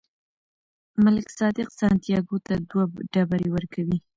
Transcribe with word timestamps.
ملک 1.03 1.27
صادق 1.37 1.67
سانتیاګو 1.79 2.37
ته 2.45 2.53
دوه 2.69 2.85
ډبرې 3.11 3.47
ورکوي. 3.55 3.97